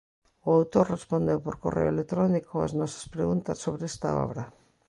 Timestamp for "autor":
0.59-0.85